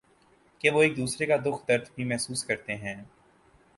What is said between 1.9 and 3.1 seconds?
بھی محسوس کرتے ہیں۔